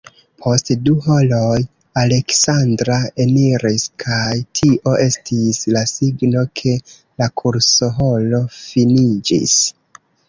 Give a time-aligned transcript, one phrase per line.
[0.43, 1.57] Post du horoj
[2.03, 6.75] Aleksandra eniris kaj tio estis la signo, ke
[7.23, 9.61] la kursohoro finiĝis.